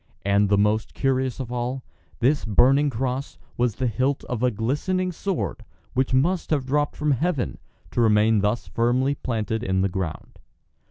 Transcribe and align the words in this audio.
And 0.25 0.49
the 0.49 0.57
most 0.57 0.95
curious 0.95 1.39
of 1.39 1.51
all, 1.51 1.83
this 2.21 2.43
burning 2.43 2.89
cross 2.89 3.37
was 3.55 3.75
the 3.75 3.85
hilt 3.85 4.23
of 4.23 4.41
a 4.41 4.49
glistening 4.49 5.11
sword 5.11 5.63
which 5.93 6.11
must 6.11 6.49
have 6.49 6.65
dropped 6.65 6.95
from 6.95 7.11
heaven, 7.11 7.59
to 7.91 8.01
remain 8.01 8.39
thus 8.39 8.65
firmly 8.65 9.13
planted 9.13 9.61
in 9.61 9.81
the 9.81 9.89
ground. 9.89 10.39